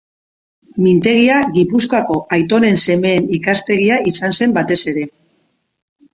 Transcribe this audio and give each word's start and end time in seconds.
Mintegia 0.85 1.35
Gipuzkoako 1.57 2.17
aitonen-semeen 2.39 3.29
ikastegia 3.41 4.01
izan 4.15 4.35
zen 4.41 4.59
batez 4.59 4.81
ere. 4.95 5.07